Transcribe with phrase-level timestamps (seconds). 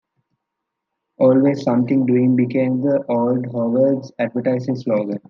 [1.19, 5.19] "Always Something Doing" became the Old Howard's advertising slogan.